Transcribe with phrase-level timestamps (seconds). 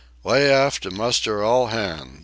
[0.23, 2.19] Lay aft to muster all hands!"